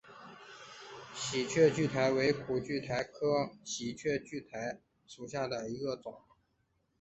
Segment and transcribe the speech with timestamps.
[1.13, 3.21] 喜鹊苣苔为苦苣苔科
[3.63, 6.19] 喜鹊苣苔属下的一个种。